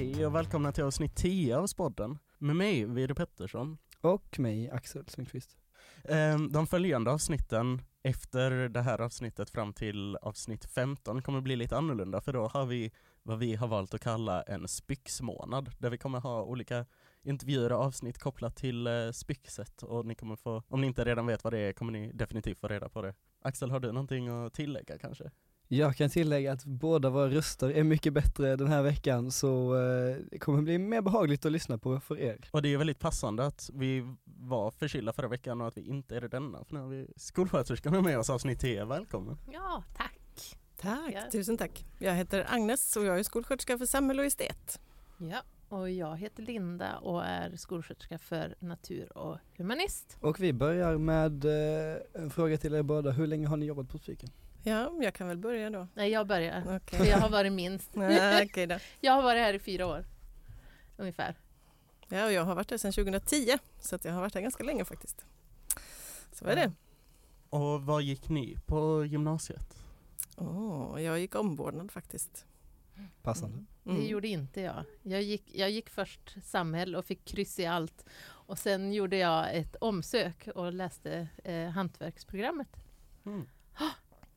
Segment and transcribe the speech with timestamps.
[0.00, 3.78] Hej och välkomna till avsnitt 10 av Spodden med mig, Vide Pettersson.
[4.00, 5.56] Och mig, Axel Sundqvist.
[6.04, 11.76] Ehm, De följande avsnitten efter det här avsnittet fram till avsnitt 15 kommer bli lite
[11.76, 12.92] annorlunda för då har vi
[13.22, 16.86] vad vi har valt att kalla en spyxmånad där vi kommer ha olika
[17.22, 21.26] intervjuer och avsnitt kopplat till eh, spyxet och ni kommer få, om ni inte redan
[21.26, 23.14] vet vad det är kommer ni definitivt få reda på det.
[23.42, 25.30] Axel, har du någonting att tillägga kanske?
[25.72, 30.16] Jag kan tillägga att båda våra röster är mycket bättre den här veckan så eh,
[30.30, 32.48] det kommer bli mer behagligt att lyssna på för er.
[32.50, 36.16] Och det är väldigt passande att vi var förkylda förra veckan och att vi inte
[36.16, 39.36] är det denna för nu har vi skolsköterskan med oss avsnitt 10, välkommen!
[39.52, 40.18] Ja, tack.
[40.76, 41.20] Tack, Ja.
[41.32, 41.84] tusen tack.
[41.98, 44.80] Jag heter Agnes och jag är skolsköterska för samhälle och estet.
[45.18, 45.42] Ja,
[45.76, 50.16] och jag heter Linda och är skolsköterska för natur och humanist.
[50.20, 53.88] Och vi börjar med eh, en fråga till er båda, hur länge har ni jobbat
[53.88, 54.28] på psyken?
[54.62, 55.88] Ja, jag kan väl börja då.
[55.94, 56.76] Nej, jag börjar.
[56.76, 56.98] Okej.
[56.98, 57.90] För jag har varit minst.
[58.44, 58.78] Okej då.
[59.00, 60.04] Jag har varit här i fyra år.
[60.96, 61.34] Ungefär.
[62.08, 64.64] Ja, och jag har varit där sedan 2010 så att jag har varit här ganska
[64.64, 65.24] länge faktiskt.
[66.32, 66.72] Så är det.
[67.50, 69.76] Och vad gick ni på gymnasiet?
[70.36, 72.46] Åh, jag gick omvårdnad faktiskt.
[73.22, 73.64] Passande.
[73.82, 74.06] Det Mm.
[74.06, 74.84] gjorde inte jag.
[75.02, 78.04] Jag gick, jag gick först samhäll och fick kryss i allt.
[78.22, 82.68] Och sen gjorde jag ett omsök och läste eh, hantverksprogrammet.
[83.26, 83.46] Mm.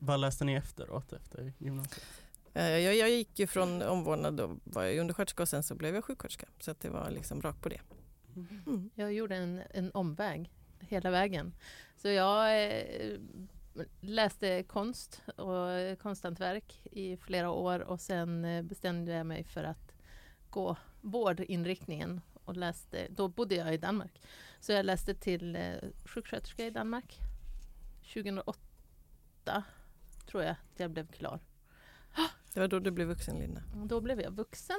[0.06, 2.06] Vad läste ni efteråt efter gymnasiet?
[2.54, 5.96] Eh, Jag, jag gick ju från omvårdnad, då var jag undersköterska och sen så blev
[5.96, 6.48] jag sjuksköterska.
[6.60, 7.82] Så att det var liksom rakt på det.
[8.36, 8.90] Mm.
[8.96, 11.54] Jag gjorde en, en omväg hela vägen.
[11.98, 13.18] Så jag eh,
[14.02, 19.94] läste konst och konsthantverk i flera år och sen eh, bestämde jag mig för att
[20.50, 24.22] gå vårdinriktningen och läste, då bodde jag i Danmark.
[24.60, 25.74] Så jag läste till eh,
[26.06, 27.20] sjuksköterska i Danmark
[28.14, 29.64] 2008
[30.34, 31.40] tror jag att jag blev klar.
[32.54, 33.62] Det var då du blev vuxen Linda.
[33.86, 34.76] Då blev jag vuxen.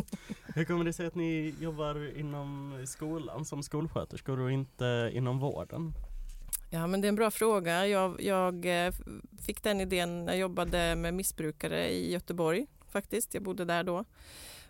[0.54, 5.92] Hur kommer det sig att ni jobbar inom skolan som skolsköterskor och inte inom vården?
[6.70, 7.86] Ja men det är en bra fråga.
[7.86, 8.92] Jag, jag eh,
[9.42, 13.34] fick den idén när jag jobbade med missbrukare i Göteborg faktiskt.
[13.34, 14.04] Jag bodde där då.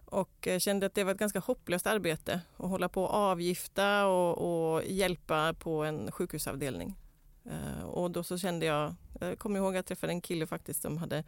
[0.05, 4.07] Och eh, kände att det var ett ganska hopplöst arbete att hålla på och avgifta
[4.07, 6.97] och, och hjälpa på en sjukhusavdelning.
[7.45, 10.83] Eh, och då så kände jag, jag kommer ihåg att jag träffade en kille faktiskt
[10.83, 11.25] som hade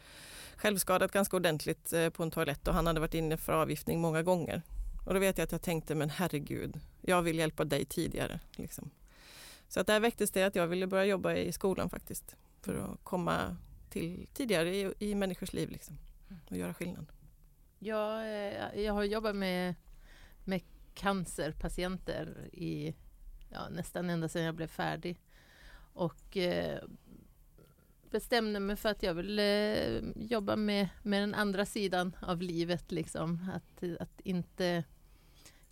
[0.57, 4.23] självskadat ganska ordentligt eh, på en toalett och han hade varit inne för avgiftning många
[4.23, 4.63] gånger.
[5.07, 8.41] Och då vet jag att jag tänkte, men herregud, jag vill hjälpa dig tidigare.
[8.57, 8.91] Liksom.
[9.69, 12.37] Så att där väcktes det att jag ville börja jobba i skolan faktiskt.
[12.61, 13.57] För att komma
[13.91, 15.99] till tidigare i, i människors liv liksom,
[16.51, 17.07] och göra skillnad.
[17.79, 19.75] Jag, eh, jag har jobbat med,
[20.45, 20.61] med
[20.95, 22.95] cancerpatienter i
[23.49, 25.21] ja, nästan ända sedan jag blev färdig.
[25.95, 26.79] Och eh,
[28.11, 32.93] bestämde mig för att jag vill eh, jobba med, med den andra sidan av livet.
[32.93, 33.51] Liksom.
[33.55, 34.85] Att, att inte...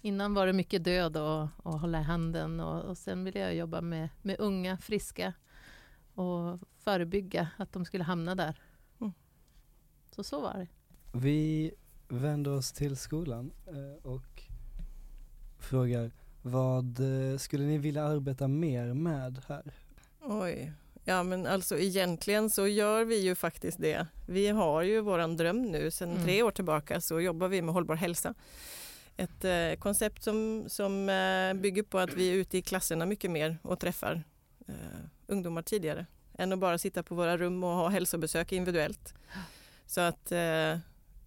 [0.05, 3.55] Innan var det mycket död och, och hålla i handen och, och sen ville jag
[3.55, 5.33] jobba med, med unga, friska
[6.15, 8.61] och förebygga att de skulle hamna där.
[9.01, 9.13] Mm.
[10.11, 10.69] Så så var det.
[11.19, 11.73] Vi
[12.09, 14.43] vänder oss till skolan eh, och
[15.59, 16.11] frågar
[16.43, 17.01] vad
[17.39, 19.75] skulle ni vilja arbeta mer med här?
[20.41, 20.73] Oj.
[21.05, 24.07] Ja men alltså egentligen så gör vi ju faktiskt det.
[24.29, 25.91] Vi har ju våran dröm nu.
[25.91, 26.25] Sedan Mm.
[26.25, 28.35] tre år tillbaka så jobbar vi med hållbar hälsa.
[29.17, 33.31] Ett eh, koncept som, som eh, bygger på att vi är ute i klasserna mycket
[33.31, 34.23] mer och träffar
[34.69, 34.75] eh,
[35.27, 36.07] ungdomar tidigare.
[36.39, 39.15] Än att bara sitta på våra rum och ha hälsobesök individuellt.
[39.87, 40.79] Så att eh,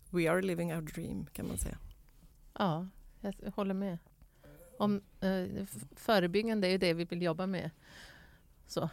[0.10, 1.78] we are living our dream kan man säga.
[2.60, 2.88] Ja,
[3.22, 3.98] jag håller med.
[4.78, 5.66] Om, eh,
[5.96, 7.72] förebyggande är ju det vi vill jobba med.
[8.68, 8.90] Så.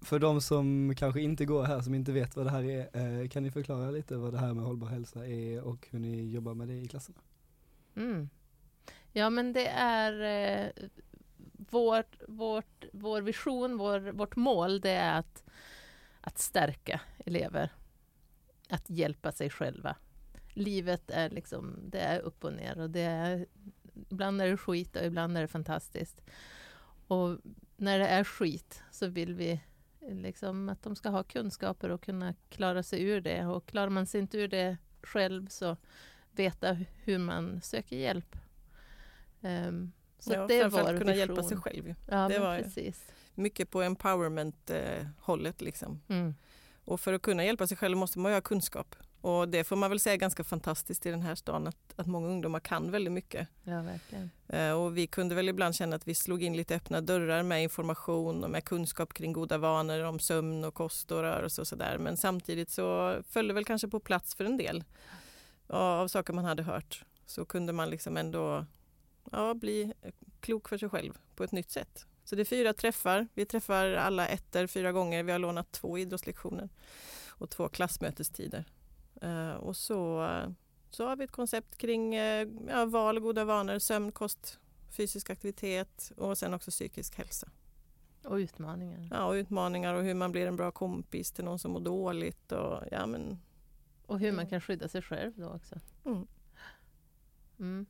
[0.00, 3.28] För de som kanske inte går här, som inte vet vad det här är, eh,
[3.28, 6.54] kan ni förklara lite vad det här med hållbar hälsa är och hur ni jobbar
[6.54, 7.18] med det i klasserna?
[7.96, 8.28] Mm.
[9.12, 10.88] Ja, men det är eh,
[11.70, 15.44] vårt, vårt, vår vision, vår, vårt mål, det är att,
[16.20, 17.72] att stärka elever.
[18.68, 19.96] Att hjälpa sig själva.
[20.52, 23.46] Livet är liksom, det är upp och ner och det är,
[24.08, 26.20] ibland är det skit och ibland är det fantastiskt.
[27.06, 27.38] Och
[27.76, 29.60] när det är skit så vill vi
[30.08, 33.46] liksom att de ska ha kunskaper och kunna klara sig ur det.
[33.46, 35.76] Och klarar man sig inte ur det själv så
[36.30, 36.72] veta
[37.04, 38.36] hur man söker hjälp.
[39.42, 41.14] Ehm, så ja, det vår kunna vision.
[41.16, 41.94] hjälpa sig själv.
[42.10, 43.12] Ja, Det var- precis.
[43.34, 46.00] Mycket på empowerment-hållet liksom.
[46.08, 46.34] Mm.
[46.84, 48.96] Och för att kunna hjälpa sig själv måste man ha kunskap.
[49.26, 52.06] Och det får man väl säga är ganska fantastiskt i den här stan att, att
[52.06, 53.48] många ungdomar kan väldigt mycket.
[53.62, 54.30] Ja, verkligen.
[54.48, 57.62] Eh, Och vi kunde väl ibland känna att vi slog in lite öppna dörrar med
[57.62, 61.98] information och med kunskap kring goda vanor om sömn och kost och rörelse och sådär.
[61.98, 64.84] Men samtidigt så föll det väl kanske på plats för en del
[65.66, 67.04] av saker man hade hört.
[67.26, 68.66] så kunde man liksom ändå
[69.32, 69.92] ja, bli
[70.40, 72.06] klok för sig själv på ett nytt sätt.
[72.24, 73.28] Så det är fyra träffar.
[73.34, 75.22] Vi träffar alla ettor fyra gånger.
[75.22, 76.68] Vi har lånat två idrottslektioner
[77.28, 78.64] och två klassmötestider.
[79.24, 80.28] Uh, och så,
[80.90, 84.60] så har vi ett koncept kring uh, ja, val, goda vanor, sömn, kost,
[84.96, 87.48] fysisk aktivitet och sen också psykisk hälsa.
[88.24, 89.08] Och utmaningar.
[89.10, 92.52] Ja, och utmaningar och hur man blir en bra kompis till någon som mår dåligt.
[92.52, 93.38] Och, ja, men...
[94.06, 95.80] och hur man kan skydda sig själv då också.
[96.04, 96.26] Mm.
[97.58, 97.86] Mm.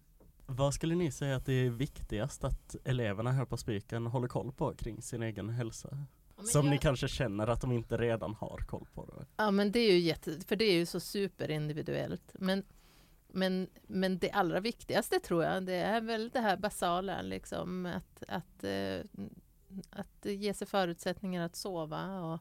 [0.46, 4.52] Vad skulle ni säga att det är viktigast att eleverna här på Spiken håller koll
[4.52, 5.98] på kring sin egen hälsa?
[6.44, 9.26] Som ni kanske känner att de inte redan har koll på det?
[9.36, 12.32] Ja men det är ju jätte, för det är ju så superindividuellt.
[12.34, 12.64] Men,
[13.28, 18.22] men, men det allra viktigaste tror jag, det är väl det här basala, liksom att,
[18.28, 19.00] att, eh,
[19.90, 22.40] att ge sig förutsättningar att sova och,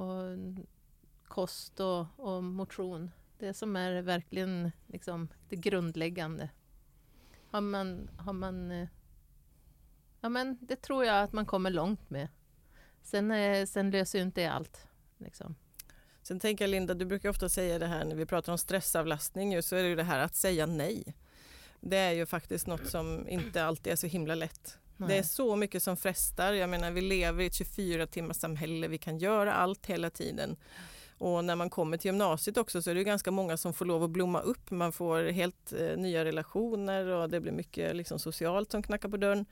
[0.00, 0.38] och
[1.28, 3.10] kost och, och motion.
[3.38, 6.50] Det som är verkligen liksom det grundläggande.
[7.50, 8.88] Har man, har man eh,
[10.20, 12.28] Ja men det tror jag att man kommer långt med.
[13.06, 14.86] Sen, eh, sen löser ju inte det allt.
[15.18, 15.54] Liksom.
[16.22, 19.52] Sen tänker jag Linda, du brukar ofta säga det här när vi pratar om stressavlastning
[19.52, 21.14] ju, så är det ju det här att säga nej.
[21.80, 24.78] Det är ju faktiskt något som inte alltid är så himla lätt.
[24.96, 25.08] Nej.
[25.08, 26.52] Det är så mycket som frestar.
[26.52, 28.88] Jag menar, vi lever i ett 24 timmars samhälle.
[28.88, 30.56] Vi kan göra allt hela tiden.
[31.18, 34.04] Och när man kommer till gymnasiet också så är det ganska många som får lov
[34.04, 34.70] att blomma upp.
[34.70, 39.16] Man får helt eh, nya relationer och det blir mycket liksom, socialt som knackar på
[39.16, 39.46] dörren.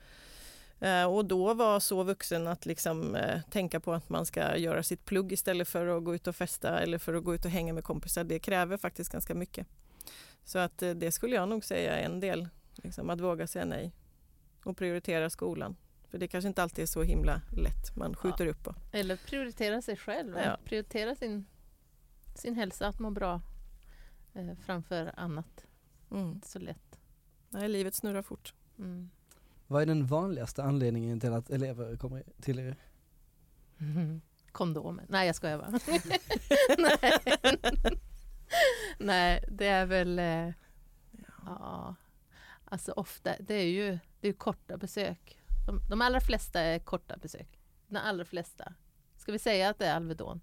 [0.79, 4.83] Eh, och då var så vuxen att liksom, eh, tänka på att man ska göra
[4.83, 7.51] sitt plugg istället för att gå ut och festa eller för att gå ut och
[7.51, 8.23] hänga med kompisar.
[8.23, 9.67] Det kräver faktiskt ganska mycket.
[10.43, 12.49] Så att eh, det skulle jag nog säga är en del.
[12.75, 13.91] Liksom, att våga säga nej
[14.63, 15.75] och prioritera skolan.
[16.09, 17.95] För det kanske inte alltid är så himla lätt.
[17.95, 18.67] Man skjuter upp.
[18.67, 20.37] Och, Eller prioritera sig själv.
[20.37, 20.57] Ja.
[20.65, 21.45] Prioritera sin,
[22.35, 23.41] sin hälsa, att må bra
[24.33, 25.65] eh, framför annat.
[26.11, 26.41] mm.
[26.45, 26.99] Så lätt.
[27.49, 28.53] Nej, livet snurrar fort.
[28.79, 29.09] Mm.
[29.67, 32.75] Vad är den vanligaste anledningen till att elever kommer till er?
[34.51, 35.05] Kondomer.
[35.09, 35.71] Nej, jag skojar bara.
[36.77, 37.13] Nej.
[38.97, 40.19] Nej, det är väl...
[40.19, 40.49] Eh,
[41.45, 41.95] ja.
[42.65, 45.39] Alltså ofta, det är ju det är korta besök.
[45.67, 47.59] De, de allra flesta är korta besök.
[47.87, 48.73] De allra flesta.
[49.17, 50.41] Ska vi säga att det är Alvedon?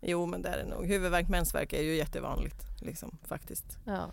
[0.00, 0.86] Jo, men det är det nog.
[0.86, 3.78] Huvudvärk, mensvärk är ju jättevanligt liksom, faktiskt.
[3.84, 4.10] Ja.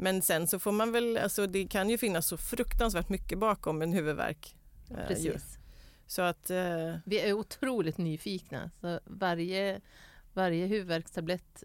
[0.00, 3.82] Men sen så får man väl, alltså det kan ju finnas så fruktansvärt mycket bakom
[3.82, 4.56] en huvudvärk.
[4.90, 5.06] eh, ju.
[5.06, 5.58] Precis.
[6.06, 8.70] Så att, eh, Vi är otroligt nyfikna.
[8.80, 9.80] Så varje,
[10.32, 11.64] varje huvudvärkstablett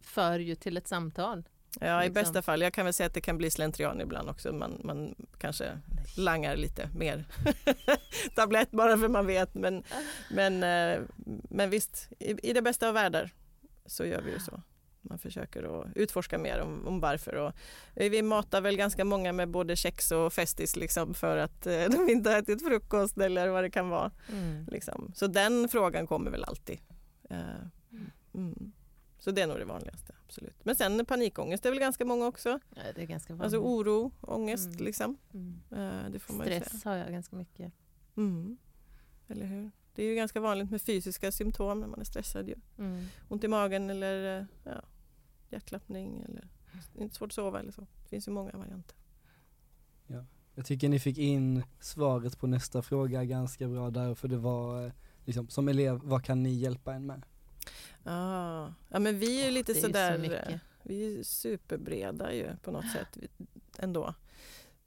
[0.00, 1.48] för ju till ett samtal.
[1.80, 2.22] ja i Liksom.
[2.22, 4.52] bästa fall, jag kan väl säga att det kan bli slentrian ibland också.
[4.52, 5.78] Man, man kanske
[6.16, 7.24] langar lite mer
[8.34, 9.54] tablett bara för man vet.
[9.54, 9.84] Men,
[10.30, 11.00] men, eh,
[11.50, 13.30] men visst, i, i det bästa av världar
[13.86, 14.62] så gör vi ju så.
[15.02, 17.34] Man försöker att utforska mer om, om varför.
[17.34, 17.52] Och
[17.94, 22.08] vi matar väl ganska många med både kex och Festis liksom för att eh, de
[22.08, 24.10] inte har ätit frukost eller vad det kan vara.
[24.32, 24.64] Mm.
[24.70, 25.12] Liksom.
[25.14, 26.78] Så den frågan kommer väl alltid.
[27.30, 27.38] Eh,
[28.34, 28.72] Mm.
[29.18, 30.14] Så det är nog det vanligaste.
[30.26, 30.64] absolut.
[30.64, 32.60] Men sen panikångest är väl ganska många också.
[32.76, 33.44] Ja, det är ganska vanligt.
[33.44, 34.84] Alltså oro, ångest Mm.
[34.84, 35.16] liksom.
[35.34, 35.60] mm.
[35.70, 36.46] Eh, Det får man.
[36.46, 37.72] Stress har jag ganska mycket.
[38.16, 38.56] Mm.
[39.28, 39.70] Eller hur?
[40.00, 42.48] Det är ju ganska vanligt med fysiska symptom när man är stressad.
[42.48, 42.54] Ju.
[42.78, 43.06] Mm.
[43.28, 44.82] Ont i magen eller eh, ja,
[45.50, 46.48] hjärtklappning eller
[46.94, 47.80] inte svårt att sova eller så.
[47.80, 48.96] Det finns ju många varianter.
[50.54, 54.86] Jag tycker ni fick in svaret på nästa fråga ganska bra där för det var
[54.86, 54.92] eh,
[55.24, 57.22] liksom, som elev, vad kan ni hjälpa en med?
[58.04, 58.68] Ah.
[58.88, 60.48] Ja men vi är ju lite så sådär, mycket.
[60.48, 63.18] eh, vi är superbreda ju på något sätt
[63.78, 64.14] ändå.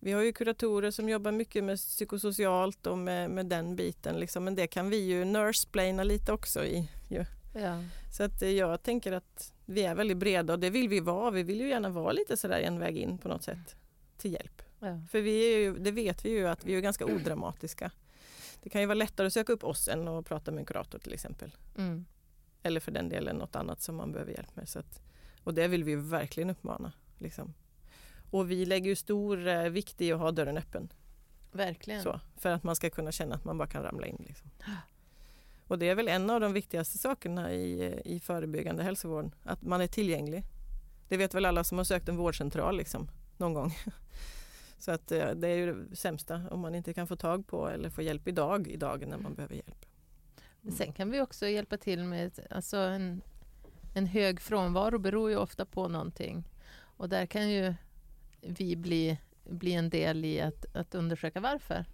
[0.04, 4.44] Vi har ju kuratorer som jobbar mycket med psykosocialt och med, med den biten liksom.
[4.44, 6.90] men det kan vi ju nurseplana lite också i.
[7.10, 7.26] Ju.
[7.56, 7.84] Ja.
[8.18, 11.32] Så att eh, jag tänker att vi är väldigt breda och det vill vi vara.
[11.32, 13.76] Vi vill ju gärna vara lite sådär en väg in på något sätt
[14.18, 14.62] till hjälp.
[14.80, 15.02] Ja.
[15.12, 17.92] För vi är ju, det vet vi ju att vi är ganska odramatiska.
[18.64, 21.00] Det kan ju vara lättare att söka upp oss än att prata med en kurator
[21.00, 21.56] till exempel.
[21.78, 22.06] Mm.
[22.64, 24.70] Eller för den delen något annat som man behöver hjälp med.
[24.70, 25.02] Så att,
[25.44, 26.92] och det vill vi verkligen uppmana.
[27.18, 27.54] Liksom.
[28.34, 30.90] Och vi lägger ju stor eh, vikt i att ha dörren öppen.
[31.52, 32.04] Verkligen.
[32.04, 34.24] Så, för att man ska kunna känna att man bara kan ramla in.
[34.28, 34.50] Liksom.
[35.68, 39.32] Och det är väl en av de viktigaste sakerna i, eh, i förebyggande hälsovård.
[39.44, 40.44] Att man är tillgänglig.
[41.10, 43.76] Det vet väl alla som har sökt en vårdcentral liksom, någon gång.
[44.78, 47.68] Så att eh, det är ju det sämsta om man inte kan få tag på
[47.68, 49.86] eller få hjälp idag, idag när man behöver hjälp.
[50.62, 53.22] Men Sen kan vi också hjälpa till med, alltså en,
[53.96, 56.44] en hög frånvaro beror ju ofta på någonting.
[56.98, 57.74] Och där kan ju
[58.44, 61.86] vi bli, bli en del i att, att undersöka varför.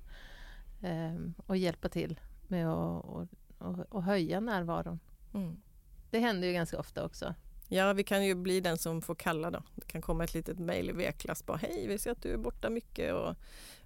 [0.81, 3.27] Ehm, och hjälpa till med att och,
[3.57, 4.99] och, och höja närvaron.
[5.33, 5.61] Mm.
[6.09, 7.35] Det händer ju ganska ofta också.
[7.67, 9.63] Ja, vi kan ju bli den som får kalla då.
[9.75, 12.37] Det kan komma ett litet mejl i V-klass bara hej, vi ser att du är
[12.37, 13.35] borta mycket och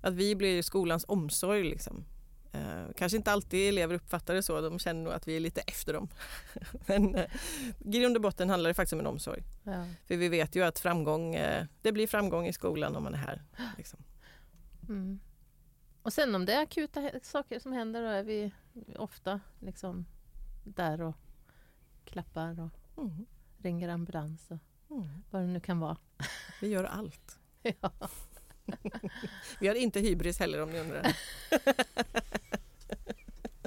[0.02, 2.06] att vi blir skolans omsorg liksom.
[2.54, 5.62] Eh, kanske inte alltid elever uppfattar det så, de känner nog att vi är lite
[5.62, 6.08] efter dem.
[6.88, 7.26] Men eh,
[7.80, 9.44] grund och botten handlar det faktiskt om en omsorg.
[9.64, 9.86] Ja.
[10.08, 13.18] För vi vet ju att framgång, eh, det blir framgång i skolan om man är
[13.18, 13.42] här.
[13.78, 14.00] Liksom.
[14.90, 15.20] Mm.
[16.02, 18.52] Och sen om det är akuta saker som händer då är vi
[18.98, 20.06] ofta liksom
[20.64, 21.16] där och
[22.06, 22.70] klappar och
[23.04, 23.26] Mm.
[23.58, 24.58] ringer ambulans och
[24.96, 25.10] Mm.
[25.32, 25.98] vad det nu kan vara.
[26.62, 27.40] Vi gör allt.
[27.62, 27.92] Ja.
[29.60, 31.16] Vi har inte hybris heller om ni undrar.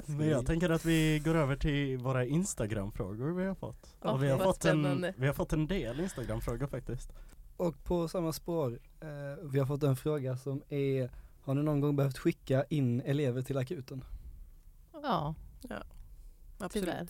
[0.07, 3.95] Men jag tänker att vi går över till våra Instagram-frågor vi har fått.
[3.99, 7.09] Och vi har, fått en, vi har fått en del Instagram-frågor faktiskt.
[7.57, 9.07] Och på samma spår, eh,
[9.43, 11.11] vi har fått en fråga som är
[11.41, 14.03] Har ni någon gång behövt skicka in elever till akuten?
[15.03, 15.35] ja,
[16.59, 16.85] Absolut.
[16.85, 17.07] Tyvärr.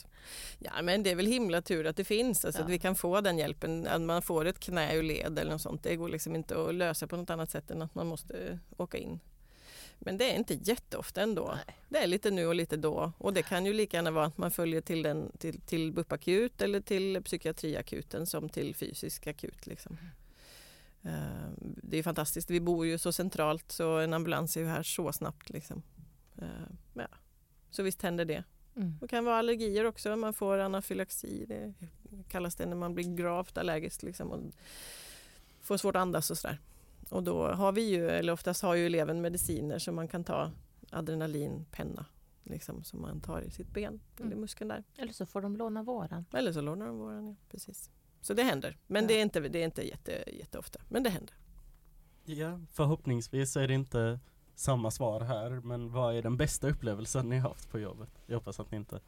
[0.60, 2.66] Ja men det är väl himla tur att det finns, alltså Ja.
[2.66, 3.88] att vi kan få den hjälpen.
[3.88, 5.84] Att man får ett knä ur led eller något sånt.
[5.84, 8.98] Det går liksom inte att lösa på något annat sätt än att man måste åka
[8.98, 9.20] in.
[10.00, 11.52] Men det är inte jätteofta ändå.
[11.68, 11.76] Nej.
[11.90, 13.12] Det är lite nu och lite då.
[13.18, 16.62] Och det kan ju lika gärna vara att man följer till, den, till, till BUP-akut
[16.62, 19.68] eller till psykiatriakuten som till fysisk akut.
[19.68, 19.98] Liksom.
[21.04, 21.12] Eh,
[21.60, 22.50] Det är fantastiskt.
[22.50, 25.50] Vi bor ju så centralt så en ambulans är ju här så snabbt.
[25.50, 25.82] Liksom.
[26.38, 26.48] Eh,
[26.94, 27.08] Ja.
[27.70, 28.44] Så visst händer det.
[28.76, 28.98] mm.
[29.02, 31.74] Det kan vara allergier också, man får anafylaxi, det
[32.30, 34.40] kallas det när man blir gravt allergisk liksom och
[35.62, 36.58] får svårt att andas och sådär.
[37.10, 40.52] Och då har vi ju, eller oftast har ju eleven mediciner som man kan ta
[40.92, 42.06] adrenalinpenna
[42.44, 44.42] liksom, som man tar i sitt ben eller i Mm.
[44.42, 44.84] muskeln där.
[44.98, 46.26] Eller så får de låna våran.
[46.34, 47.90] Eller så lånar de våran, ja, precis.
[48.22, 49.08] Så det händer, men Ja.
[49.08, 51.36] det är inte, det är inte jätte, jätteofta, men det händer.
[52.26, 54.20] Ja, förhoppningsvis är det inte
[54.56, 58.10] samma svar här, men vad är den bästa upplevelsen ni har haft på jobbet?
[58.26, 59.00] Jag hoppas att ni inte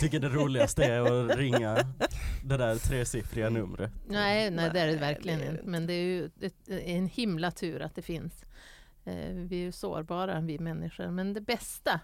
[0.00, 1.74] tycker det roligaste är att ringa
[2.44, 3.92] det där tresiffriga numret.
[4.06, 5.62] Nej, nej det är det verkligen inte.
[5.64, 6.30] Men det är ju
[6.68, 8.44] en himla tur att det finns.
[9.04, 11.10] Eh, vi är ju sårbara vi människor.
[11.10, 12.00] Men det bästa,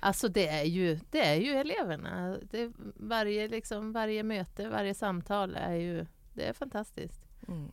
[0.00, 2.38] alltså det är ju, det är ju eleverna.
[2.50, 7.20] Det, varje, liksom, varje möte, varje samtal är ju, det är fantastiskt.
[7.48, 7.72] Mm.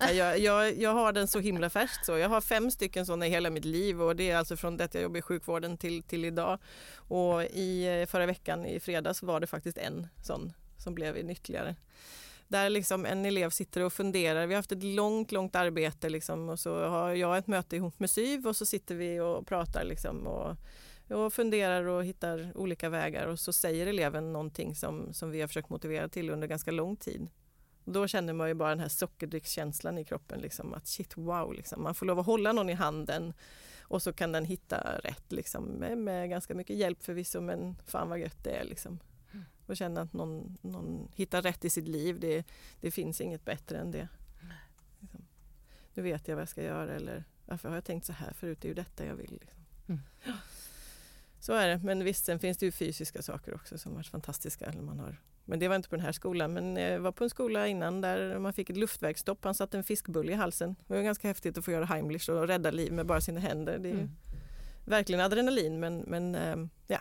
[0.00, 2.18] Jag, jag, jag har den så himla färskt så.
[2.18, 4.84] Jag har fem stycken sådana i hela mitt liv och det är alltså från det
[4.84, 6.58] att jag jobbar i sjukvården till, till idag.
[6.96, 11.30] Och i eh, förra veckan i fredags var det faktiskt en sån som blev en
[11.30, 11.76] ytterligare.
[12.48, 14.46] Där liksom en elev sitter och funderar.
[14.46, 18.00] Vi har haft ett långt, långt arbete liksom och så har jag ett möte ihop
[18.00, 20.56] med SYV och så sitter vi och pratar liksom och,
[21.08, 25.48] och funderar och hittar olika vägar och så säger eleven någonting som, som vi har
[25.48, 27.28] försökt motivera till under ganska lång tid.
[27.92, 30.40] Då känner man ju bara den här sockerdryckskänslan i kroppen.
[30.40, 31.82] Liksom, att shit wow, liksom.
[31.82, 33.32] man får lov att hålla någon i handen
[33.80, 38.08] och så kan den hitta rätt liksom, med, med ganska mycket hjälp förvisso men fan
[38.08, 38.64] vad gött det är.
[38.64, 38.98] Liksom.
[39.32, 39.44] Mm.
[39.66, 42.46] Och känna att någon, någon hittar rätt i sitt liv, det,
[42.80, 44.08] det finns inget bättre än det.
[45.00, 45.26] Liksom.
[45.94, 48.58] Nu vet jag vad jag ska göra eller varför har jag tänkt så här förut,
[48.60, 49.38] det är ju detta jag vill.
[49.40, 49.64] Liksom.
[49.86, 50.00] Mm.
[51.40, 54.64] Så är det, men visst sen finns det ju fysiska saker också som varit fantastiska.
[54.64, 56.52] Eller man har men det var inte på den här skolan.
[56.52, 59.44] Men jag var på en skola innan där man fick ett luftvägsstopp.
[59.44, 60.76] Han satte en fiskbulle i halsen.
[60.86, 63.78] Det var ganska häftigt att få göra Heimlich och rädda liv med bara sina händer.
[63.78, 64.10] Det är ju Mm.
[64.84, 66.56] verkligen adrenalin men, men eh,
[66.86, 67.00] ja,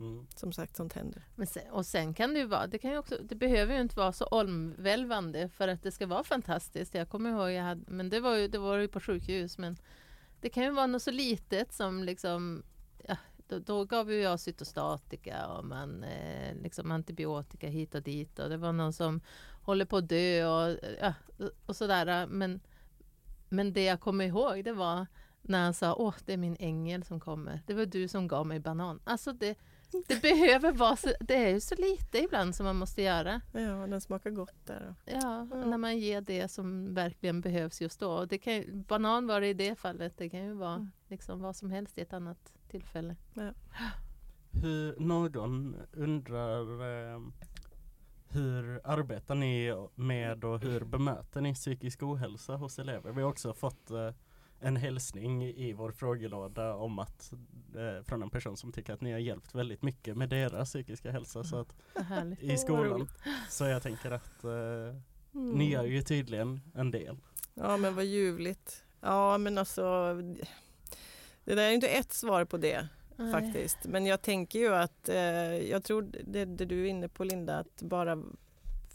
[0.00, 0.26] Mm.
[0.36, 1.22] som sagt sånt händer.
[1.36, 3.80] Men sen, och sen kan det ju vara, det, kan ju också, det behöver ju
[3.80, 6.94] inte vara så omvälvande för att det ska vara fantastiskt.
[6.94, 9.76] Jag kommer ihåg, jag hade, men det var, ju, det var ju på sjukhus, men
[10.40, 12.62] det kan ju vara något så litet som liksom,
[13.50, 18.48] då, då gav ju jag cytostatika och man, eh, liksom antibiotika hit och dit och
[18.48, 19.20] det var någon som
[19.62, 21.14] håller på att dö och, ja,
[21.66, 22.26] och sådär.
[22.26, 22.60] Men,
[23.48, 25.06] men det jag kommer ihåg det var
[25.42, 27.60] när han sa åh det är min ängel som kommer.
[27.66, 29.00] Det var du som gav mig banan.
[29.04, 29.58] Alltså det,
[30.08, 33.40] det behöver vara så, det är ju så lite ibland som man måste göra.
[33.52, 34.94] Ja, den smakar gott där.
[35.04, 35.64] Ja, Ja.
[35.64, 38.24] när man ger det som verkligen behövs just då.
[38.24, 40.90] Det kan, banan var det i det fallet, det kan ju vara Mm.
[41.08, 43.16] liksom vad som helst i ett annat tillfälle.
[44.50, 46.62] Hur, någon undrar
[47.14, 47.20] eh,
[48.28, 53.12] hur arbetar ni med och hur bemöter ni psykisk ohälsa hos elever?
[53.12, 54.10] Vi har också fått eh,
[54.60, 57.32] en hälsning i vår frågelåda om att
[57.74, 61.10] eh, från en person som tycker att ni har hjälpt väldigt mycket med deras psykiska
[61.10, 61.76] hälsa så att,
[62.40, 63.08] i skolan.
[63.48, 65.00] Så jag tänker att eh,
[65.34, 65.50] Mm.
[65.50, 67.16] ni gör ju tydligen en del.
[67.54, 68.84] Ja men vad ljuvligt.
[69.00, 70.16] Ja men alltså
[71.44, 73.32] det där är inte ett svar på det Nej.
[73.32, 73.78] faktiskt.
[73.84, 75.16] Men jag tänker ju att eh,
[75.70, 78.22] jag tror det, det du är inne på Linda, att bara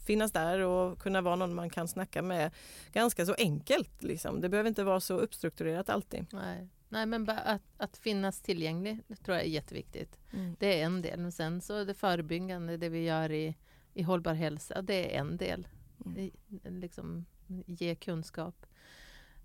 [0.06, 2.52] finnas där och kunna vara någon man kan snacka med
[2.94, 4.04] ganska så enkelt.
[4.04, 4.42] Liksom.
[4.42, 6.26] Det behöver inte vara så uppstrukturerat alltid.
[6.32, 6.68] Nej.
[6.90, 10.18] Nej, men bara att, att finnas tillgänglig, tror jag är jätteviktigt.
[10.34, 10.56] Mm.
[10.60, 11.20] Det är en del.
[11.20, 13.56] Men sen så är det förebyggande, det vi gör i,
[13.94, 14.82] i hållbar hälsa.
[14.82, 15.68] Det är en del.
[16.06, 16.20] Mm.
[16.20, 16.32] I-
[16.70, 17.26] Liksom,
[17.66, 18.66] ge kunskap.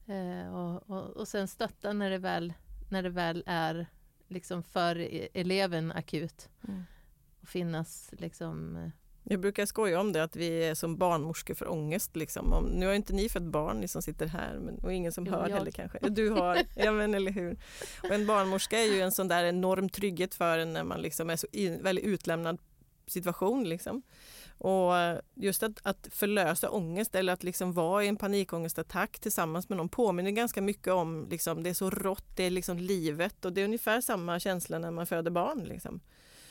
[0.06, 2.52] Eh, och, och, och sen stötta när det väl,
[2.90, 3.86] när det väl är
[4.28, 6.48] liksom för e- eleven akut.
[6.68, 6.82] Mm.
[7.42, 8.76] Och finnas liksom...
[8.76, 8.90] eh,
[9.24, 12.16] Jag brukar skoja om det att vi är som barnmorskor för ångest.
[12.16, 12.52] Liksom.
[12.52, 15.26] Om, nu har inte ni fött barn, ni som sitter här, men, och ingen som
[15.26, 15.56] Jo, hör jag.
[15.56, 15.98] heller kanske.
[16.08, 17.56] Du har, ja men eller hur.
[18.02, 21.30] Och en barnmorska är ju en sån där enorm trygghet för en när man liksom
[21.30, 22.58] är så in, väldigt utlämnad
[23.06, 23.68] situation.
[23.68, 24.02] Liksom.
[24.62, 24.92] Och
[25.34, 29.88] just att, att förlösa ångest eller att liksom vara i en panikångestattack tillsammans med någon
[29.88, 33.60] påminner ganska mycket om, liksom, det är så rått, det är liksom livet och det
[33.60, 35.64] är ungefär samma känsla när man föder barn.
[35.64, 36.00] Liksom.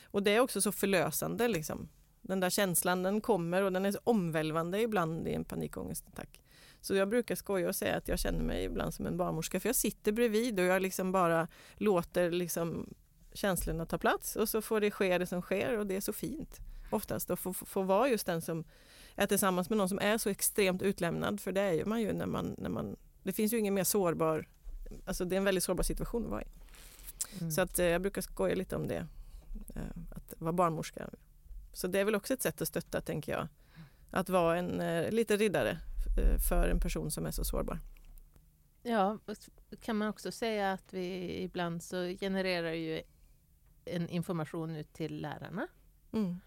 [0.04, 1.48] Och det är också så förlösande.
[1.48, 1.90] Liksom.
[2.22, 6.42] Den där känslan den kommer och den är så omvälvande ibland i en panikångestattack.
[6.82, 9.70] Så jag brukar skoja och säga att jag känner mig ibland som en barnmorska för
[9.70, 12.94] jag sitter bredvid och jag liksom bara låter liksom
[13.34, 16.14] känslorna ta plats och så får det ske det som sker och det är så
[16.14, 18.64] fint oftast att få, få, vara just den som
[19.16, 22.14] är tillsammans med någon som är så extremt utlämnad för det är ju man ju
[22.14, 24.48] när man, när man det finns ju ingen mer sårbar,
[25.06, 26.48] alltså det är en väldigt sårbar situation att vara i.
[27.40, 27.52] mm.
[27.52, 29.08] Så att, eh, jag brukar skoja lite om det,
[29.76, 29.82] eh,
[30.16, 31.10] att vara barnmorska.
[31.74, 33.48] Så det är väl också ett sätt att stötta, tänker jag.
[34.12, 35.78] Att vara en eh, lite riddare
[36.50, 37.80] för en person som är så sårbar.
[38.84, 39.38] Ja, och
[39.82, 43.02] kan man också säga att vi ibland så genererar ju
[43.86, 45.68] en information ut till lärarna.
[46.12, 46.40] Mm.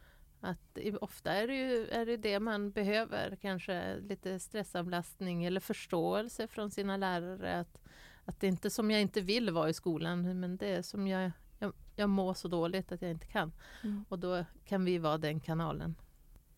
[0.45, 6.49] Att ofta är det ju är det, det man behöver, kanske lite stressavlastning eller förståelse
[6.49, 7.61] från sina lärare.
[7.61, 7.81] Att,
[8.25, 11.07] att det är inte som jag inte vill vara i skolan, men det är som
[11.07, 13.53] jag, jag, jag mår så dåligt att jag inte kan.
[13.83, 14.05] Mm.
[14.09, 15.95] Och då kan vi vara den kanalen.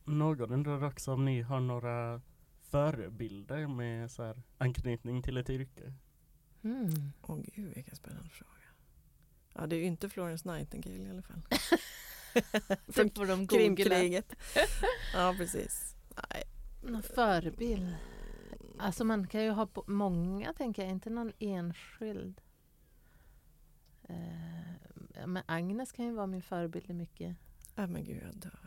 [0.05, 2.21] Någon undrar också om ni har några
[2.61, 5.95] förebilder med så här anknytning till ett yrke?
[6.63, 7.13] Mm.
[7.23, 8.51] Åh gud, vilken spännande fråga.
[9.55, 11.43] Ja, det är ju inte Florence Nightingale i alla fall.
[12.89, 13.59] Från får de googla.
[13.59, 14.35] Krimkriget.
[15.15, 15.97] Ja, precis.
[16.31, 16.43] Nej.
[16.83, 17.95] Någon förebild?
[18.79, 22.41] Alltså man kan ju ha på många, tänker jag, inte någon enskild.
[24.09, 27.37] Eh, men Agnes kan ju vara min förebild i mycket.
[27.75, 28.59] Ja, men gud, jag dör.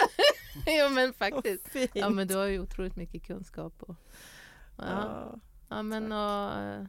[0.65, 1.67] ja men faktiskt.
[1.93, 3.83] Ja men du har ju otroligt mycket kunskap.
[3.83, 3.95] Och,
[4.77, 5.39] ja, Ja.
[5.69, 6.85] ja men och, eh,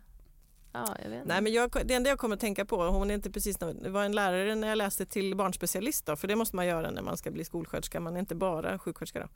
[0.73, 1.29] ja jag vet inte.
[1.29, 3.91] Nej, men jag, det enda jag kommer att tänka på, hon är inte precis, det
[3.91, 7.03] var en lärare när jag läste till barnspecialist då, för det måste man göra när
[7.03, 9.29] man ska bli skolsköterska, man är inte bara sjuksköterska då.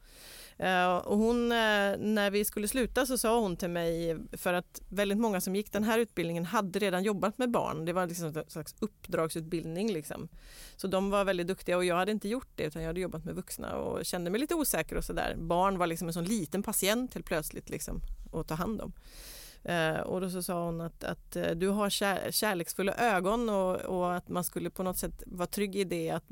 [0.64, 1.56] Eh, och hon, eh,
[1.98, 5.72] när vi skulle sluta så sa hon till mig, för att väldigt många som gick
[5.72, 10.28] den här utbildningen hade redan jobbat med barn, det var liksom en slags uppdragsutbildning liksom.
[10.76, 13.24] Så de var väldigt duktiga och jag hade inte gjort det utan jag hade jobbat
[13.24, 15.34] med vuxna och kände mig lite osäker och sådär.
[15.38, 18.00] Barn var liksom en sån liten patient helt plötsligt liksom
[18.32, 18.92] att ta hand om.
[19.64, 23.76] Eh, och då så sa hon att, att eh, du har kär, kärleksfulla ögon och,
[23.76, 26.24] och att man skulle på något sätt vara trygg i det att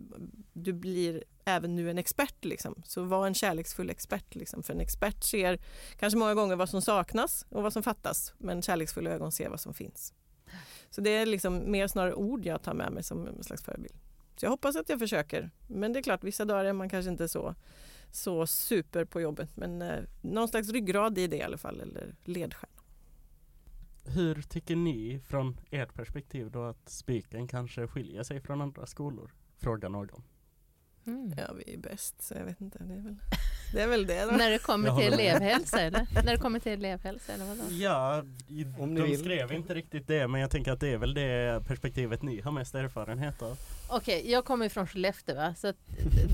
[0.52, 2.44] du blir även nu en expert.
[2.44, 2.82] Liksom.
[2.84, 4.34] Så var en kärleksfull expert.
[4.34, 4.62] Liksom.
[4.62, 5.60] För en expert ser
[5.98, 8.32] kanske många gånger vad som saknas och vad som fattas.
[8.38, 10.14] Men kärleksfulla ögon ser vad som finns.
[10.90, 13.94] Så det är liksom mer snarare ord jag tar med mig som en slags förebild.
[14.36, 15.50] Så jag hoppas att jag försöker.
[15.66, 17.54] Men det är klart, vissa dagar är man kanske inte så,
[18.12, 19.56] så super på jobbet.
[19.56, 22.79] Men eh, någon slags ryggrad i det i alla fall, eller ledstjärna.
[24.04, 29.34] Hur tycker ni från ert perspektiv då att Spiken kanske skiljer sig från andra skolor?
[29.58, 30.22] Frågar någon.
[31.06, 31.34] Mm.
[31.36, 32.78] Ja, vi är bäst, så jag vet inte.
[32.78, 33.16] Det är väl
[33.72, 33.82] det.
[33.82, 34.30] Är väl det då.
[34.30, 36.08] När det kommer till elevhälsa eller?
[36.14, 37.62] När det kommer till elevhälsa eller vadå?
[37.70, 39.18] Ja, i, Om ni de vill.
[39.20, 42.52] skrev inte riktigt det men jag tänker att det är väl det perspektivet ni har
[42.52, 43.58] mest erfarenhet av.
[43.90, 45.54] Okej, jag kommer från Skellefteå va?
[45.54, 45.76] så att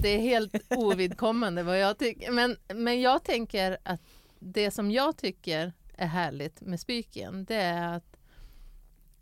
[0.03, 2.31] det är helt ovidkommande vad jag tycker.
[2.31, 4.01] Men, men jag tänker att
[4.39, 8.17] det som jag tycker är härligt med Spyken, det är att,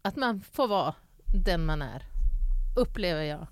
[0.03, 0.95] att man får vara
[1.45, 2.03] den man är,
[2.77, 3.47] upplever jag.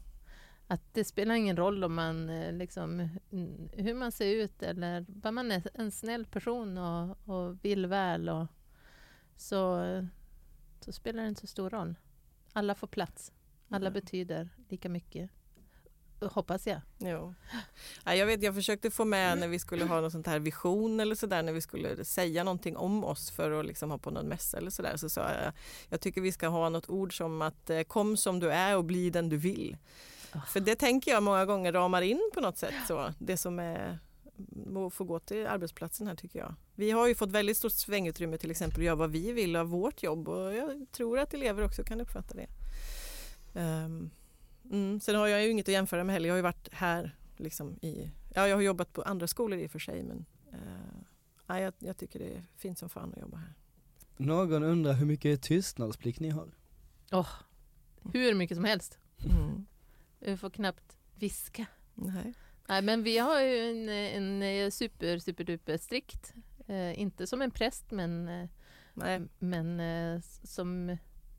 [0.66, 3.08] Att det spelar ingen roll om man eh, liksom,
[3.72, 8.28] hur man ser ut eller bara man är en snäll person och, och vill väl
[8.28, 8.46] och
[9.36, 9.82] så,
[10.80, 11.94] så spelar det inte så stor roll.
[12.52, 13.32] Alla får plats.
[13.68, 13.92] Alla Mm.
[13.92, 15.30] betyder lika mycket.
[16.28, 16.80] Hoppas jag.
[16.98, 17.34] Jo.
[18.04, 21.00] Ja, jag, vet, jag försökte få med när vi skulle ha någon sånt här vision
[21.00, 24.28] eller sådär när vi skulle säga någonting om oss för att liksom ha på någon
[24.28, 25.52] mässa eller sådär så sa jag
[25.88, 28.84] jag tycker vi ska ha något ord som att eh, kom som du är och
[28.84, 29.76] bli den du vill.
[30.32, 30.40] Ah.
[30.40, 33.98] För det tänker jag många gånger ramar in på något sätt så det som är
[34.86, 36.54] att få gå till arbetsplatsen här tycker jag.
[36.74, 39.66] Vi har ju fått väldigt stort svängutrymme till exempel att göra vad vi vill av
[39.66, 42.46] vårt jobb och jag tror att elever också kan uppfatta det.
[43.54, 44.10] Ehm,
[44.72, 46.28] Mm, sen har jag ju inget att jämföra med heller.
[46.28, 49.66] Jag har ju varit här liksom i, ja jag har jobbat på andra skolor i
[49.66, 51.02] och för sig men eh,
[51.46, 53.54] ja, jag, jag tycker det är fint som fan att jobba här.
[54.16, 56.48] Någon undrar hur mycket tystnadsplikt ni har?
[58.12, 58.98] Hur mycket som helst.
[59.30, 59.66] Mm.
[60.18, 61.66] Vi får knappt viska.
[61.94, 62.34] Nej.
[62.68, 66.34] Nej, men vi har ju en, en eh, super, super duper strikt,
[66.66, 68.48] eh, inte som en präst men, eh,
[68.94, 69.20] Nej.
[69.38, 70.96] men eh, som,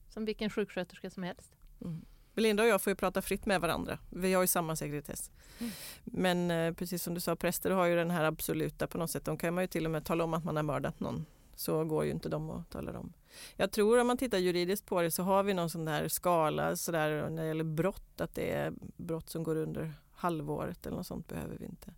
[0.10, 1.58] som vilken sjuksköterska som helst.
[1.82, 2.06] Mm.
[2.34, 4.00] Belinda och jag får ju prata fritt med varandra.
[4.10, 5.32] Vi har ju samma sekretess.
[5.60, 5.72] Mm.
[6.04, 9.26] Men eh, precis som du sa, präster har ju den här absoluta på något sätt.
[9.26, 11.26] De kan man ju till och med tala om att man har mördat någon.
[11.56, 13.14] Så går ju inte de att tala om.
[13.56, 16.76] Jag tror om man tittar juridiskt på det så har vi någon sån där skala
[16.76, 20.98] så där, när det gäller brott, att det är brott som går under halvåret eller
[20.98, 21.94] något sånt behöver vi inte.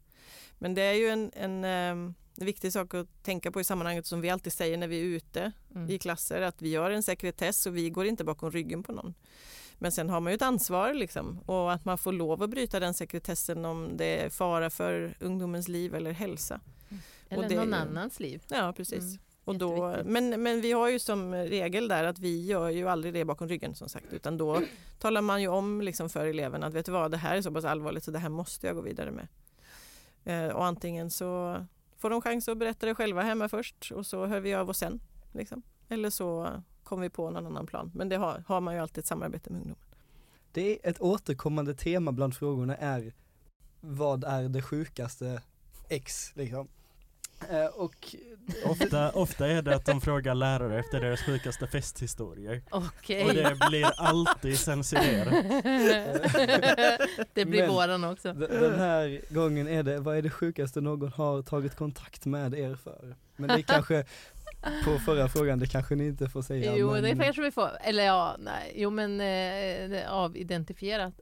[0.57, 4.21] Men det är ju en, en, en viktig sak att tänka på i sammanhanget som
[4.21, 5.89] vi alltid säger när vi är ute Mm.
[5.89, 9.13] i klasser att vi har en sekretess och vi går inte bakom ryggen på någon.
[9.77, 12.79] Men sen har man ju ett ansvar liksom, och att man får lov att bryta
[12.79, 16.59] den sekretessen om det är fara för ungdomens liv eller hälsa.
[17.29, 18.43] Eller det någon annans liv.
[18.47, 18.99] Ja precis.
[19.03, 22.89] Mm, och då, men, men vi har ju som regel där att vi gör ju
[22.89, 24.61] aldrig det bakom ryggen som sagt utan då
[24.99, 27.51] talar man ju om liksom för eleverna att vet du vad det här är så
[27.51, 29.27] pass allvarligt så det här måste jag gå vidare med.
[30.25, 31.59] Eh, och antingen så
[31.97, 34.77] får de chans att berätta det själva hemma först och så hör vi av oss
[34.77, 34.99] sen.
[35.31, 35.61] Liksom.
[35.89, 36.49] Eller så
[36.83, 37.91] kommer vi på någon annan plan.
[37.95, 39.85] Men det har, har man ju alltid ett samarbete med ungdomen.
[40.51, 43.13] Det är ett återkommande tema bland frågorna är
[43.81, 45.41] vad är det sjukaste
[45.89, 46.67] X liksom?
[47.49, 48.15] Eh, och
[48.65, 52.61] Ofta, ofta är det att de frågar lärare efter deras sjukaste festhistorier.
[52.69, 53.25] Okej.
[53.25, 55.45] Och det blir alltid censurerat.
[57.33, 58.33] det blir Men- våran också.
[58.33, 62.75] den här gången är det, vad är det sjukaste någon har tagit kontakt med er
[62.75, 63.15] för?
[63.35, 64.05] Men det kanske
[64.85, 66.75] på förra frågan, det kanske ni inte får säga.
[66.75, 67.71] jo, men, det kanske vi får.
[67.83, 68.73] Eller ja, nej.
[68.75, 71.13] Jo men eh, avidentifierat.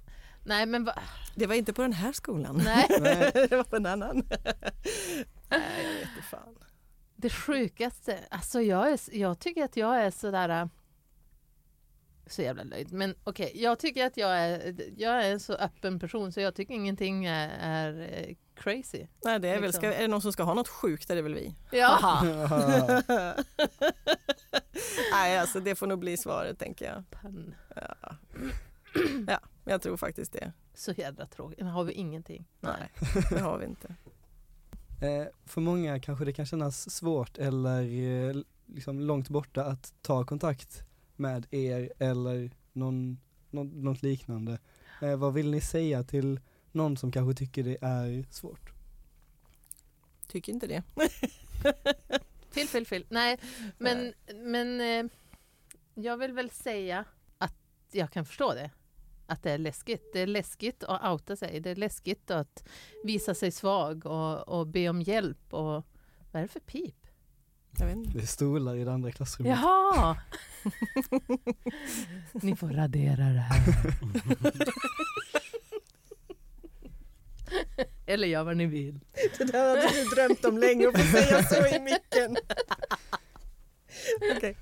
[0.45, 0.99] Nej men va?
[1.35, 2.61] Det var inte på den här skolan.
[2.65, 2.87] Nej.
[3.01, 3.31] Nej.
[3.49, 4.23] det var på en annan.
[5.59, 6.55] Nej, jag vet inte fan.
[7.15, 10.65] Det sjukaste, alltså jag, är, jag tycker att jag är sådär äh,
[12.27, 12.93] så jävla löjd.
[12.93, 16.55] Men okej, jag tycker att jag är, jag är en så öppen person så jag
[16.55, 19.07] tycker ingenting är, är eh, crazy.
[19.25, 19.81] Nej, det är, väl, Liksom.
[19.81, 21.55] ska, är det någon som ska ha något sjukt är det väl vi.
[21.71, 22.21] Ja.
[25.11, 27.03] Nej, alltså det får nog bli svaret tänker jag.
[27.09, 27.55] Pan.
[27.75, 28.15] Ja.
[29.27, 30.51] ja, jag tror faktiskt det.
[30.73, 31.59] Så jävla tråkigt.
[31.59, 32.45] Men har vi ingenting?
[32.59, 32.91] Nej,
[33.29, 33.95] det har vi inte.
[35.03, 38.35] Eh, för många kanske det kan kännas svårt eller eh,
[38.65, 40.83] liksom långt borta att ta kontakt
[41.15, 44.59] med er eller någon, någon, något liknande.
[45.01, 46.39] Eh, vad vill ni säga till
[46.71, 48.73] någon som kanske tycker det är svårt?
[50.27, 50.83] Tycker inte det.
[52.51, 53.05] Fil, fil, fil.
[53.09, 53.39] Nej,
[53.77, 55.11] men, men eh,
[55.93, 57.05] jag vill väl säga
[57.37, 57.55] att
[57.91, 58.71] jag kan förstå det.
[59.33, 60.13] Att det är läskigt.
[60.13, 61.59] Det är läskigt att outa sig.
[61.59, 62.63] Det är läskigt att
[63.03, 65.53] visa sig svag och, och be om hjälp.
[65.53, 65.85] Och,
[66.31, 66.95] vad är det för pip?
[67.79, 68.17] Jag vet inte.
[68.17, 69.57] Det är stolar i det andra klassrummet.
[69.61, 70.17] Jaha!
[72.33, 73.63] Ni får radera det här.
[78.05, 78.99] Eller gör vad ni vill.
[79.37, 82.37] Det där hade du drömt om länge att få säga så i micken.
[84.37, 84.57] Okej,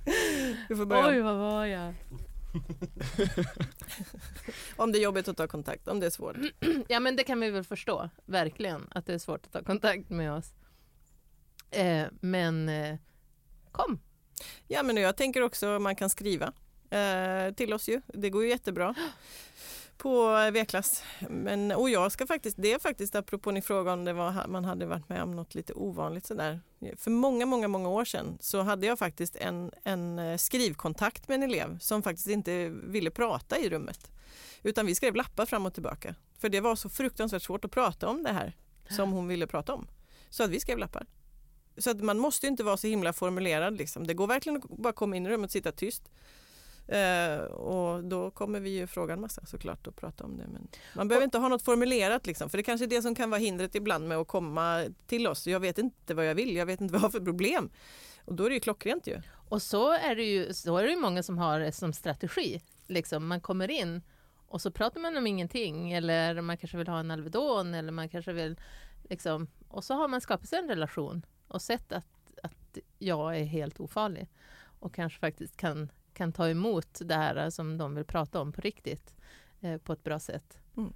[0.68, 1.08] du får börja.
[1.08, 1.94] Oj, vad var jag?
[4.76, 6.38] Om det är jobbigt att ta kontakt, om det är svårt.
[6.88, 10.10] Ja men det kan vi väl förstå, verkligen, att det är svårt att ta kontakt
[10.10, 10.54] med oss.
[11.72, 12.96] Eh, men eh,
[13.72, 14.00] kom,
[14.68, 16.54] Ja, men jag tänker också man kan skriva
[16.90, 18.02] eh, till oss ju.
[18.08, 18.96] Det går ju jättebra
[20.02, 21.04] på V-klass.
[21.30, 24.66] Men, och jag ska faktiskt, det är faktiskt apropå ni frågade om det var, man
[24.66, 26.60] hade varit med om något lite ovanligt sådär.
[26.98, 31.36] För många, många, många år sedan så hade jag faktiskt en, en eh, skrivkontakt med
[31.36, 34.12] en elev som faktiskt inte ville prata i rummet.
[34.64, 36.16] Utan vi skrev lappar fram och tillbaka.
[36.38, 38.56] För det var så fruktansvärt svårt att prata om det här
[38.90, 39.88] som hon ville prata om.
[40.30, 41.06] Så att vi skrev lappar.
[41.78, 43.78] Så att man måste ju inte vara så himla formulerad.
[43.78, 44.08] Liksom.
[44.08, 46.12] Det går verkligen att bara komma in i rummet och sitta tyst.
[46.88, 50.48] Eh, och då kommer vi ju fråga en massa såklart och prata om det.
[50.48, 53.30] Men man behöver inte ha något formulerat liksom, för det kanske är det som kan
[53.30, 55.48] vara hindret ibland med att komma till oss.
[55.48, 57.70] Jag vet inte vad jag vill, jag vet inte vad jag har för problem.
[58.26, 59.22] Och då är det ju klockrent ju.
[59.50, 62.62] Och så är det ju, så är det ju många som har det som strategi.
[62.88, 64.02] Liksom, man kommer in
[64.48, 68.10] och så pratar man om ingenting eller man kanske vill ha en Alvedon eller man
[68.10, 68.60] kanske vill
[69.10, 72.06] liksom, och så har man skapat sig en relation och sett att,
[72.44, 74.30] att jag är helt ofarlig
[74.80, 78.62] och kanske faktiskt kan, kan ta emot det här som de vill prata om på
[78.62, 79.16] riktigt
[79.62, 80.60] eh, på ett bra sätt.
[80.78, 80.94] Mm.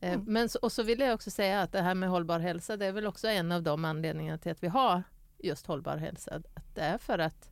[0.00, 0.24] Eh, Mm.
[0.32, 2.92] Men och så vill jag också säga att det här med hållbar hälsa, det är
[2.92, 5.02] väl också en av de anledningarna till att vi har
[5.38, 6.34] just hållbar hälsa.
[6.54, 7.50] Att det är för att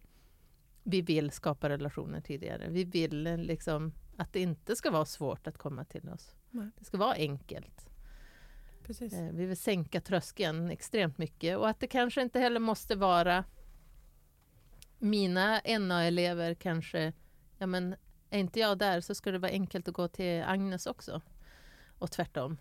[0.83, 2.69] vi vill skapa relationer tidigare.
[2.69, 6.35] Vi vill eh, liksom att det inte ska vara svårt att komma till oss.
[6.51, 6.71] Nej.
[6.79, 7.89] Det ska vara enkelt.
[8.87, 9.13] Precis.
[9.13, 13.45] Eh, Vi vill sänka tröskeln extremt mycket och att det kanske inte heller måste vara
[15.01, 17.13] mina NA-elever kanske,
[17.59, 17.95] ja men
[18.31, 21.21] är inte jag där så ska det vara enkelt att gå till Agnes också.
[21.99, 22.57] Och tvärtom.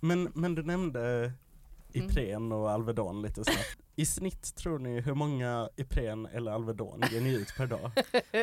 [0.00, 1.32] Men, men du nämnde
[1.92, 3.78] Ipren och Alvedon lite snabbt.
[3.96, 7.90] I snitt tror ni hur många Ipren eller Alvedon ger ni ut per dag?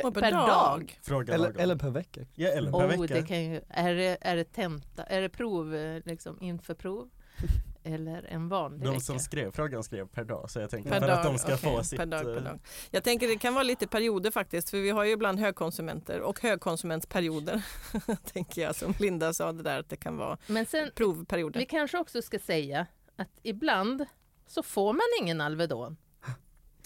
[0.03, 0.99] Och per dag.
[1.03, 2.21] Fråga Eller, eller per vecka.
[2.35, 3.13] ja, eller per Oh, vecka.
[3.13, 7.09] det kan ju, är, det, är det tenta, är det prov, eh, liksom inför prov?
[7.83, 8.99] Eller en vanlig De vecka?
[8.99, 11.53] som skrev frågan skrev per dag så jag tänker Per för dag, att de ska
[11.53, 12.59] okej, få sitt per dag, per eh, dag.
[12.91, 16.41] Jag tänker det kan vara lite perioder faktiskt för vi har ju ibland högkonsumenter och
[16.41, 17.65] högkonsumentperioder.
[18.33, 21.59] tänker jag som Linda sa det där att det kan vara Men sen, provperioder.
[21.59, 24.05] vi kanske också ska säga att ibland
[24.47, 25.97] så får man ingen Alvedon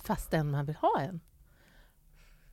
[0.04, 1.20] fastän man vill ha en.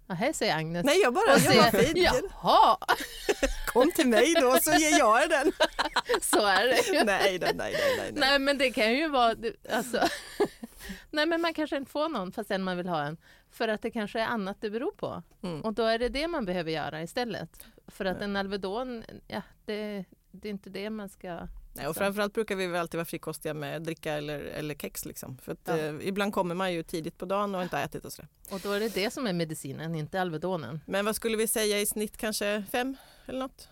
[0.07, 0.85] Ja, här säger Agnes.
[0.85, 2.03] Nej jag bara, jag var säger, fin.
[2.03, 2.79] Jaha,
[3.67, 5.53] Kom till mig då så ger jag er den.
[6.23, 7.05] så är det ju.
[7.05, 8.13] nej, nej, nej, nej, nej.
[8.15, 9.35] Nej men det kan ju vara,
[9.73, 10.09] alltså,
[11.11, 13.17] nej men man kanske inte får någon fastän man vill ha en.
[13.51, 15.23] För att det kanske är annat det beror på.
[15.43, 15.61] Mm.
[15.61, 17.67] Och då är det det man behöver göra istället.
[17.87, 21.49] För att en Alvedon, ja det, det är inte det man ska...
[21.77, 25.05] Nej, och framförallt brukar vi väl alltid vara frikostiga med dricka eller, eller kex.
[25.05, 25.39] Liksom.
[25.39, 25.77] För att, Ja.
[25.79, 28.29] eh, ibland kommer man ju tidigt på dagen och inte har ätit och sådär.
[28.51, 30.81] Och då är det det som är medicinen, inte Alvedonen.
[30.87, 33.69] Men vad skulle vi säga i snitt kanske fem eller något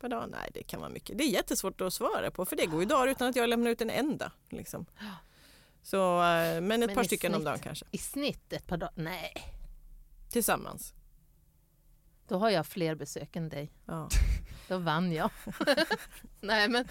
[0.00, 0.28] per dag?
[0.30, 1.18] Nej, det kan vara mycket.
[1.18, 3.70] Det är jättesvårt att svara på för det går ju dagar utan att jag lämnar
[3.70, 4.32] ut en enda.
[4.50, 4.86] Liksom.
[5.82, 7.44] Så, eh, men ett Men par stycken om snitt?
[7.46, 7.84] dagen kanske.
[7.90, 8.92] I snitt ett par dagar?
[8.96, 9.32] Nej,
[10.30, 10.94] Tillsammans.
[12.28, 13.72] Då har jag fler besök än dig.
[13.86, 14.08] Ja.
[14.68, 15.30] Då vann jag.
[16.40, 16.84] Nej men,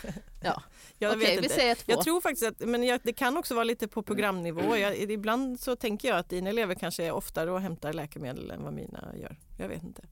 [0.43, 0.63] ja.
[0.97, 1.55] Jag Okej, vet vi inte.
[1.55, 1.91] säger två.
[1.91, 4.77] Jag tror faktiskt att men jag, det kan också vara lite på programnivå.
[4.77, 8.63] Jag, ibland så tänker jag att dina elever kanske är oftare och hämtar läkemedel än
[8.63, 9.37] vad mina gör.
[9.57, 10.03] Jag vet inte.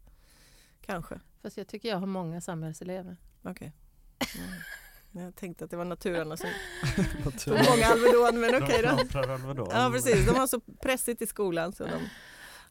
[0.86, 1.20] Kanske.
[1.42, 3.18] Fast jag tycker jag har många samhällselever.
[3.44, 3.74] Okej.
[4.36, 5.26] Mm.
[5.26, 6.50] Jag tänkte att det var naturarna som
[7.26, 7.44] Naturligt.
[7.44, 9.68] tog många Alvedon, men okej de då.
[9.72, 12.10] Ja precis, de har så pressigt i skolan så de...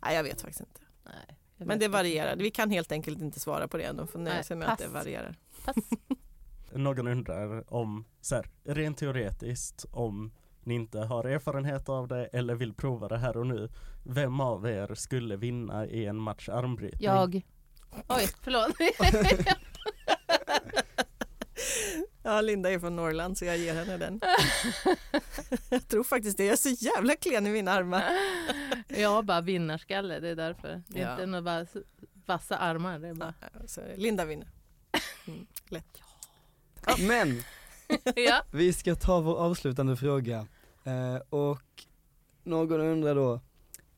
[0.03, 0.81] Nej jag vet faktiskt inte.
[1.05, 1.89] Nej, Men det inte.
[1.89, 2.37] varierar.
[2.37, 3.93] Vi kan helt enkelt inte svara på det.
[3.93, 5.35] De får nöja sig med att det varierar.
[5.65, 5.77] Pass.
[6.73, 12.55] Någon undrar om, så här, rent teoretiskt, om ni inte har erfarenhet av det eller
[12.55, 13.69] vill prova det här och nu.
[14.05, 17.01] Vem av er skulle vinna i en match armbrytning?
[17.03, 17.43] Jag.
[18.09, 18.73] Oj, förlåt.
[22.29, 24.21] Ja, Linda är från Norrland så jag ger henne den.
[25.71, 26.45] jag tror faktiskt det.
[26.45, 28.05] Jag är så jävla klen i mina armar.
[28.89, 30.83] jag har bara vinnarskalle, det är därför.
[30.89, 31.13] Det är Ja.
[31.13, 31.67] inte några bara
[32.27, 32.99] vassa armar.
[32.99, 33.35] Det är bara...
[33.67, 34.49] Så Linda vinner.
[35.27, 36.03] Mm, lätt.
[36.99, 37.43] Men
[38.17, 38.43] ja.
[38.53, 40.47] vi ska ta vår avslutande fråga.
[40.85, 41.85] Eh, och
[42.43, 43.41] någon undrar då,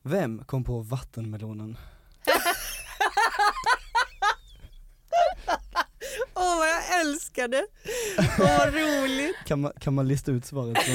[0.02, 1.76] vem kom på vattenmelonen?
[6.34, 7.66] Åh vad jag älskar det!
[8.38, 9.36] Vad roligt!
[9.46, 10.78] Kan man, kan man lista ut svaret?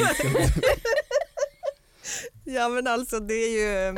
[2.47, 3.49] Ja men alltså det är
[3.91, 3.97] ju...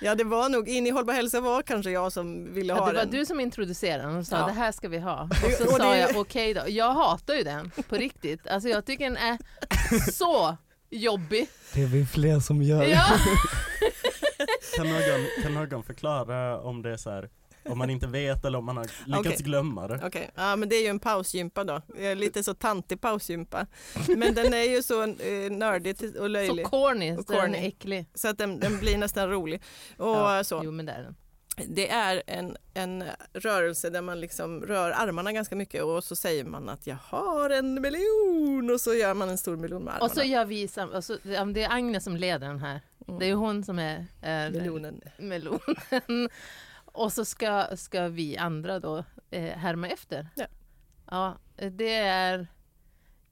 [0.00, 2.86] Ja det var nog, in i hållbar hälsa var kanske jag som ville Ja, ha
[2.86, 3.10] det var den.
[3.10, 4.46] du som introducerade den och sa Ja.
[4.46, 5.22] det här ska vi ha.
[5.44, 6.62] Och så och sa det- jag okej då.
[6.66, 8.46] Jag hatar ju den på riktigt.
[8.46, 9.38] Alltså jag tycker den är
[10.12, 10.56] så
[10.90, 11.48] jobbig.
[11.74, 12.82] Det är vi fler som gör.
[12.84, 13.04] Ja.
[14.76, 17.28] Kan, någon, kan någon förklara om det är så här,
[17.64, 19.36] om man inte vet eller om man har lyckats Okej.
[19.42, 20.00] glömma det?
[20.04, 21.82] Okej, ja men det är ju en pausgympa då.
[21.98, 23.66] Eh, Lite så tantig pausgympa.
[24.16, 26.66] Men den är ju så eh, nördig och Så löjlig.
[26.66, 27.66] corny, så Och den är corny.
[27.68, 28.06] äcklig.
[28.14, 29.62] Så att den, den blir nästan rolig.
[29.96, 30.60] Och Ja, så.
[30.64, 31.16] Jo men det är den.
[31.68, 36.44] Det är en, en rörelse där man liksom rör armarna ganska mycket och så säger
[36.44, 40.04] man att jag har en miljon och så gör man en stor miljon med armarna.
[40.10, 42.80] Och så gör vi sam- och så, det är Agnes som leder den här.
[43.08, 43.18] Mm.
[43.20, 45.00] Det är hon som är, är miljonen.
[45.18, 46.28] melonen.
[46.98, 50.28] Och så ska, ska vi andra då eh, härma efter.
[50.36, 50.46] Ja.
[51.10, 51.38] ja,
[51.70, 52.46] det är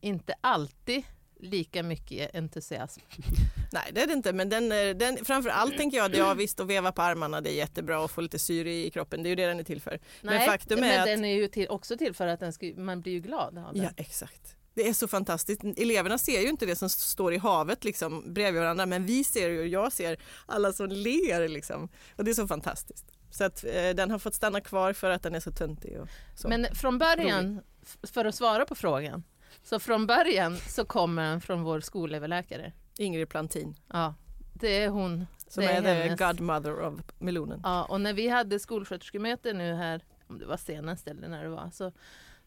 [0.00, 1.02] inte alltid
[1.40, 3.00] lika mycket entusiasm.
[3.72, 6.34] Nej det är det inte men den, är- den, framför allt tänker jag att ja
[6.34, 9.26] visst att veva på armarna det är jättebra och få lite syre i kroppen det
[9.28, 10.00] är ju det den är till för.
[10.22, 12.66] Nej, faktum är men att- den är ju till, också till för att den ska,
[12.76, 13.82] man blir ju glad av den.
[13.82, 14.56] Ja exakt.
[14.74, 15.64] Det är så fantastiskt.
[15.64, 19.50] Eleverna ser ju inte det som står i havet liksom, bredvid varandra men vi ser
[19.50, 21.88] ju, jag ser alla som ler liksom.
[22.16, 23.06] Och det är så fantastiskt.
[23.36, 26.00] Så att eh, den har fått stanna kvar för att den är så töntig.
[26.00, 26.48] Och så.
[26.48, 27.60] Men från början,
[28.02, 29.24] för att svara på frågan,
[29.62, 32.72] så från början så kommer den från vår skolöverläkare.
[32.98, 34.14] Ingrid Plantin Ja,
[34.54, 35.26] det är hon.
[35.48, 37.60] som Det är, är the godmother of melonen.
[37.64, 41.50] Ja, och när vi hade skolsköterskemöte nu här, om det var senast eller när det
[41.50, 41.92] var, så,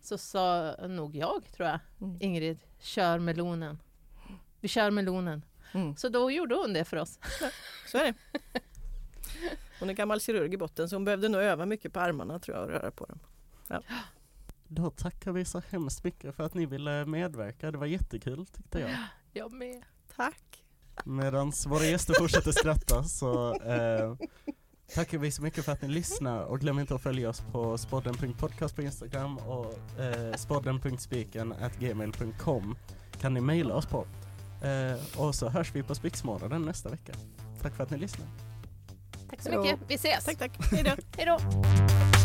[0.02, 2.18] så sa nog jag, tror jag, Mm.
[2.22, 3.80] Ingrid, kör melonen.
[4.60, 5.46] Vi kör melonen.
[5.72, 5.96] Mm.
[5.96, 7.20] Så då gjorde hon det för oss.
[7.92, 8.14] Så är det.
[9.80, 12.58] Hon är gammal kirurg i botten så hon behövde nog öva mycket på armarna tror
[12.58, 13.20] jag och röra på dem.
[13.68, 13.82] Ja.
[14.68, 17.72] Då tackar vi så hemskt mycket för att ni ville medverka.
[17.72, 18.90] Det var jättekul tyckte jag.
[19.34, 19.84] Jag med.
[20.16, 20.64] Tack.
[21.06, 24.16] Medan våra gäster fortsätter skratta så eh,
[24.96, 27.78] tackar vi så mycket för att ni lyssnar och glöm inte att följa oss på
[27.78, 32.76] spodden.podcast på Instagram och eh, spodden.spiken gmail.com
[33.20, 34.06] kan ni mejla oss på.
[34.68, 37.14] Eh, och så hörs vi på Spiksmånaden nästa vecka.
[37.62, 38.49] Tack för att ni lyssnar.
[39.30, 39.80] Tack så, så mycket.
[39.88, 40.24] Vi ses.
[40.26, 40.52] Tack, tack.
[40.72, 40.92] Hej då.
[41.18, 42.19] Hej då.